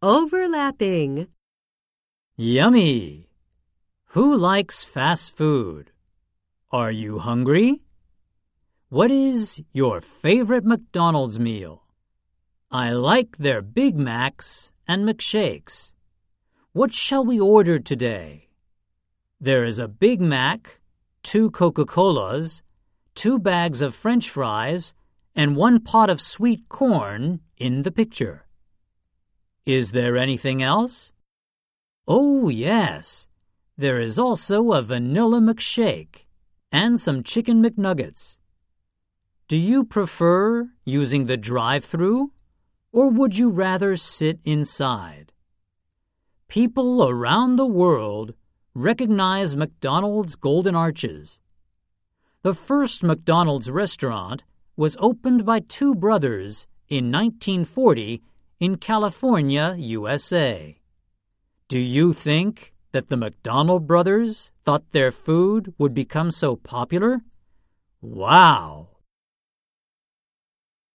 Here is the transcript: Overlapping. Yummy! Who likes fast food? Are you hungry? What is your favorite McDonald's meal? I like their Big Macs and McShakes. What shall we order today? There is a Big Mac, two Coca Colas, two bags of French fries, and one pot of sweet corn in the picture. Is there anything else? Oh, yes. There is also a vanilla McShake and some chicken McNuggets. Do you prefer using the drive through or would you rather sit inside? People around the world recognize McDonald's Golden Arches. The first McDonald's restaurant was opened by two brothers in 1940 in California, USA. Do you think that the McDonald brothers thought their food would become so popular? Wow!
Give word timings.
Overlapping. 0.00 1.26
Yummy! 2.36 3.30
Who 4.10 4.36
likes 4.36 4.84
fast 4.84 5.36
food? 5.36 5.90
Are 6.70 6.92
you 6.92 7.18
hungry? 7.18 7.80
What 8.90 9.10
is 9.10 9.60
your 9.72 10.00
favorite 10.00 10.64
McDonald's 10.64 11.40
meal? 11.40 11.82
I 12.70 12.92
like 12.92 13.38
their 13.38 13.60
Big 13.60 13.96
Macs 13.96 14.70
and 14.86 15.04
McShakes. 15.04 15.94
What 16.70 16.92
shall 16.92 17.24
we 17.24 17.40
order 17.40 17.80
today? 17.80 18.50
There 19.40 19.64
is 19.64 19.80
a 19.80 19.88
Big 19.88 20.20
Mac, 20.20 20.78
two 21.24 21.50
Coca 21.50 21.84
Colas, 21.84 22.62
two 23.16 23.40
bags 23.40 23.82
of 23.82 23.96
French 23.96 24.30
fries, 24.30 24.94
and 25.34 25.56
one 25.56 25.80
pot 25.80 26.08
of 26.08 26.20
sweet 26.20 26.68
corn 26.68 27.40
in 27.56 27.82
the 27.82 27.90
picture. 27.90 28.44
Is 29.68 29.92
there 29.92 30.16
anything 30.16 30.62
else? 30.62 31.12
Oh, 32.06 32.48
yes. 32.48 33.28
There 33.76 34.00
is 34.00 34.18
also 34.18 34.72
a 34.72 34.80
vanilla 34.80 35.40
McShake 35.40 36.24
and 36.72 36.98
some 36.98 37.22
chicken 37.22 37.62
McNuggets. 37.62 38.38
Do 39.46 39.58
you 39.58 39.84
prefer 39.84 40.70
using 40.86 41.26
the 41.26 41.36
drive 41.36 41.84
through 41.84 42.32
or 42.92 43.10
would 43.10 43.36
you 43.36 43.50
rather 43.50 43.94
sit 43.94 44.40
inside? 44.42 45.34
People 46.48 47.06
around 47.06 47.56
the 47.56 47.66
world 47.66 48.32
recognize 48.72 49.54
McDonald's 49.54 50.34
Golden 50.34 50.74
Arches. 50.74 51.40
The 52.40 52.54
first 52.54 53.02
McDonald's 53.02 53.70
restaurant 53.70 54.44
was 54.76 54.96
opened 54.98 55.44
by 55.44 55.60
two 55.60 55.94
brothers 55.94 56.66
in 56.88 57.12
1940 57.12 58.22
in 58.60 58.76
California, 58.76 59.76
USA. 59.78 60.78
Do 61.68 61.78
you 61.78 62.12
think 62.12 62.74
that 62.92 63.08
the 63.08 63.16
McDonald 63.16 63.86
brothers 63.86 64.50
thought 64.64 64.90
their 64.90 65.12
food 65.12 65.74
would 65.78 65.94
become 65.94 66.30
so 66.30 66.56
popular? 66.56 67.20
Wow! 68.00 68.88